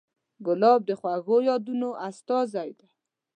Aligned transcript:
ګلاب 0.45 0.79
د 0.89 0.91
خوږو 0.99 1.37
یادونو 1.49 1.89
استازی 2.07 2.69
دی. 2.79 2.89